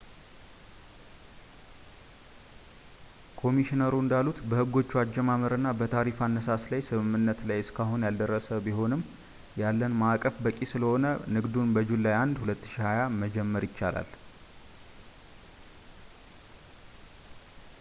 [3.39, 9.03] ኮሚሽነሮሩ እንዳሉት፣ በሕጎቹ አጀማመርና በታሪፍ አነሳስ ላይ ስምምነት ላይ እስካሁን ያልደረስን ቢሆንም
[9.63, 11.05] ያለን ማዕቀፍ በቂ ስለሆነ
[11.37, 14.11] ንግዱን በjuly 1 2020 መጀመር ይቻላል